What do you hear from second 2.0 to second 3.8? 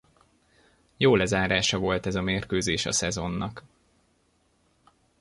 ez a mérkőzés a szezonnak.